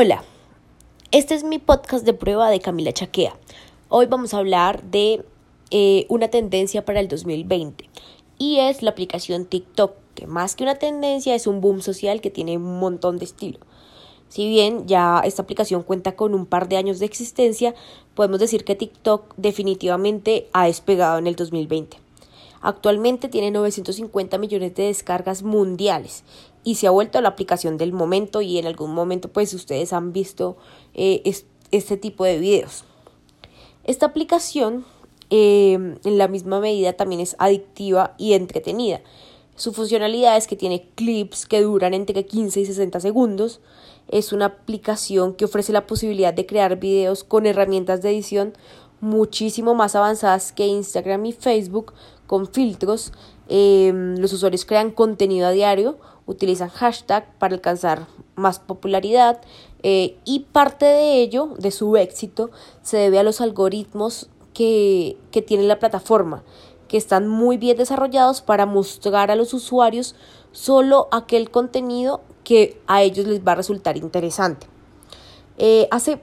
Hola, 0.00 0.22
este 1.10 1.34
es 1.34 1.42
mi 1.42 1.58
podcast 1.58 2.04
de 2.04 2.14
prueba 2.14 2.50
de 2.50 2.60
Camila 2.60 2.92
Chaquea. 2.92 3.36
Hoy 3.88 4.06
vamos 4.06 4.32
a 4.32 4.38
hablar 4.38 4.84
de 4.84 5.24
eh, 5.72 6.06
una 6.08 6.28
tendencia 6.28 6.84
para 6.84 7.00
el 7.00 7.08
2020 7.08 7.90
y 8.38 8.60
es 8.60 8.82
la 8.82 8.90
aplicación 8.90 9.44
TikTok, 9.44 9.94
que 10.14 10.28
más 10.28 10.54
que 10.54 10.62
una 10.62 10.76
tendencia 10.76 11.34
es 11.34 11.48
un 11.48 11.60
boom 11.60 11.82
social 11.82 12.20
que 12.20 12.30
tiene 12.30 12.58
un 12.58 12.78
montón 12.78 13.18
de 13.18 13.24
estilo. 13.24 13.58
Si 14.28 14.48
bien 14.48 14.86
ya 14.86 15.20
esta 15.24 15.42
aplicación 15.42 15.82
cuenta 15.82 16.14
con 16.14 16.32
un 16.32 16.46
par 16.46 16.68
de 16.68 16.76
años 16.76 17.00
de 17.00 17.06
existencia, 17.06 17.74
podemos 18.14 18.38
decir 18.38 18.64
que 18.64 18.76
TikTok 18.76 19.34
definitivamente 19.36 20.48
ha 20.52 20.66
despegado 20.66 21.18
en 21.18 21.26
el 21.26 21.34
2020. 21.34 21.96
Actualmente 22.60 23.28
tiene 23.28 23.50
950 23.50 24.38
millones 24.38 24.74
de 24.74 24.84
descargas 24.84 25.42
mundiales 25.42 26.24
y 26.64 26.74
se 26.74 26.86
ha 26.86 26.90
vuelto 26.90 27.20
la 27.20 27.28
aplicación 27.28 27.78
del 27.78 27.92
momento 27.92 28.42
y 28.42 28.58
en 28.58 28.66
algún 28.66 28.92
momento 28.92 29.28
pues 29.28 29.54
ustedes 29.54 29.92
han 29.92 30.12
visto 30.12 30.56
eh, 30.94 31.22
este 31.70 31.96
tipo 31.96 32.24
de 32.24 32.38
videos. 32.38 32.84
Esta 33.84 34.06
aplicación 34.06 34.84
eh, 35.30 35.72
en 35.72 36.18
la 36.18 36.28
misma 36.28 36.60
medida 36.60 36.94
también 36.94 37.20
es 37.20 37.36
adictiva 37.38 38.14
y 38.18 38.32
entretenida. 38.32 39.00
Su 39.58 39.72
funcionalidad 39.72 40.36
es 40.36 40.46
que 40.46 40.54
tiene 40.54 40.88
clips 40.94 41.44
que 41.46 41.62
duran 41.62 41.92
entre 41.92 42.24
15 42.24 42.60
y 42.60 42.66
60 42.66 43.00
segundos. 43.00 43.60
Es 44.06 44.32
una 44.32 44.46
aplicación 44.46 45.34
que 45.34 45.46
ofrece 45.46 45.72
la 45.72 45.86
posibilidad 45.86 46.32
de 46.32 46.46
crear 46.46 46.78
videos 46.78 47.24
con 47.24 47.44
herramientas 47.44 48.00
de 48.00 48.10
edición 48.10 48.52
muchísimo 49.00 49.74
más 49.74 49.96
avanzadas 49.96 50.52
que 50.52 50.66
Instagram 50.66 51.26
y 51.26 51.32
Facebook 51.32 51.92
con 52.28 52.46
filtros. 52.46 53.12
Em, 53.48 54.16
los 54.18 54.32
usuarios 54.32 54.64
crean 54.64 54.92
contenido 54.92 55.48
a 55.48 55.50
diario, 55.50 55.96
utilizan 56.26 56.68
hashtag 56.68 57.26
para 57.38 57.54
alcanzar 57.54 58.06
más 58.36 58.60
popularidad 58.60 59.40
eh, 59.82 60.16
y 60.24 60.40
parte 60.52 60.84
de 60.84 61.20
ello, 61.22 61.54
de 61.58 61.72
su 61.72 61.96
éxito, 61.96 62.50
se 62.82 62.98
debe 62.98 63.18
a 63.18 63.24
los 63.24 63.40
algoritmos 63.40 64.28
que, 64.54 65.16
que 65.32 65.42
tiene 65.42 65.64
la 65.64 65.78
plataforma, 65.78 66.44
que 66.86 66.98
están 66.98 67.26
muy 67.26 67.56
bien 67.56 67.76
desarrollados 67.76 68.42
para 68.42 68.66
mostrar 68.66 69.30
a 69.30 69.36
los 69.36 69.54
usuarios 69.54 70.14
solo 70.52 71.08
aquel 71.10 71.50
contenido 71.50 72.20
que 72.44 72.80
a 72.86 73.02
ellos 73.02 73.26
les 73.26 73.46
va 73.46 73.52
a 73.52 73.56
resultar 73.56 73.96
interesante. 73.96 74.66
Eh, 75.58 75.88
hace 75.90 76.20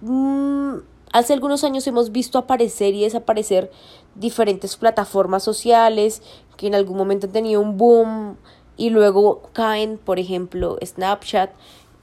mm, 0.00 0.76
Hace 1.12 1.34
algunos 1.34 1.62
años 1.62 1.86
hemos 1.86 2.10
visto 2.10 2.38
aparecer 2.38 2.94
y 2.94 3.02
desaparecer 3.02 3.70
diferentes 4.14 4.76
plataformas 4.76 5.42
sociales 5.42 6.22
que 6.56 6.66
en 6.66 6.74
algún 6.74 6.96
momento 6.96 7.26
han 7.26 7.32
tenido 7.32 7.60
un 7.60 7.76
boom 7.76 8.38
y 8.78 8.88
luego 8.88 9.42
caen, 9.52 9.98
por 9.98 10.18
ejemplo, 10.18 10.78
Snapchat, 10.82 11.50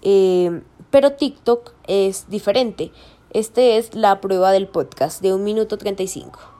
eh, 0.03 0.61
pero 0.91 1.13
TikTok 1.13 1.73
es 1.87 2.29
diferente. 2.29 2.91
Este 3.31 3.77
es 3.77 3.95
la 3.95 4.21
prueba 4.21 4.51
del 4.51 4.67
podcast 4.67 5.21
de 5.21 5.33
un 5.33 5.43
minuto 5.43 5.77
35. 5.79 6.39